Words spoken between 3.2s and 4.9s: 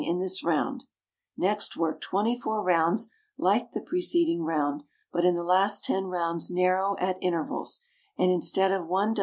like the preceding round,